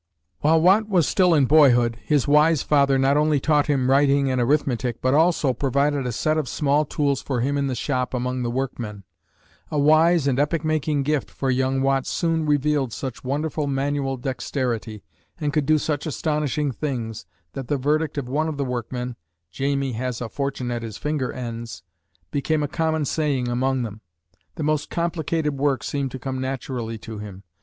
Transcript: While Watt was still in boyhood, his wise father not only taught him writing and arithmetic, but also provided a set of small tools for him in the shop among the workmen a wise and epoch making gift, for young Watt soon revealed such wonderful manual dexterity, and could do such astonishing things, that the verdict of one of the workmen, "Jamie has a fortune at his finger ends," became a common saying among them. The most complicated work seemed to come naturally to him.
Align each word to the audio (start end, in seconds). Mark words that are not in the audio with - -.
While 0.39 0.61
Watt 0.61 0.89
was 0.89 1.07
still 1.07 1.35
in 1.35 1.45
boyhood, 1.45 1.99
his 2.03 2.27
wise 2.27 2.63
father 2.63 2.97
not 2.97 3.17
only 3.17 3.39
taught 3.39 3.67
him 3.67 3.87
writing 3.91 4.31
and 4.31 4.41
arithmetic, 4.41 4.99
but 4.99 5.13
also 5.13 5.53
provided 5.53 6.07
a 6.07 6.11
set 6.11 6.39
of 6.39 6.49
small 6.49 6.85
tools 6.85 7.21
for 7.21 7.41
him 7.41 7.55
in 7.55 7.67
the 7.67 7.75
shop 7.75 8.15
among 8.15 8.41
the 8.41 8.49
workmen 8.49 9.03
a 9.69 9.77
wise 9.77 10.25
and 10.25 10.39
epoch 10.39 10.65
making 10.65 11.03
gift, 11.03 11.29
for 11.29 11.51
young 11.51 11.83
Watt 11.83 12.07
soon 12.07 12.47
revealed 12.47 12.91
such 12.91 13.23
wonderful 13.23 13.67
manual 13.67 14.17
dexterity, 14.17 15.03
and 15.39 15.53
could 15.53 15.67
do 15.67 15.77
such 15.77 16.07
astonishing 16.07 16.71
things, 16.71 17.27
that 17.53 17.67
the 17.67 17.77
verdict 17.77 18.17
of 18.17 18.27
one 18.27 18.47
of 18.47 18.57
the 18.57 18.65
workmen, 18.65 19.15
"Jamie 19.51 19.91
has 19.93 20.19
a 20.19 20.29
fortune 20.29 20.71
at 20.71 20.81
his 20.81 20.97
finger 20.97 21.31
ends," 21.31 21.83
became 22.31 22.63
a 22.63 22.67
common 22.67 23.05
saying 23.05 23.47
among 23.47 23.83
them. 23.83 24.01
The 24.55 24.63
most 24.63 24.89
complicated 24.89 25.59
work 25.59 25.83
seemed 25.83 26.09
to 26.09 26.17
come 26.17 26.41
naturally 26.41 26.97
to 26.97 27.19
him. 27.19 27.43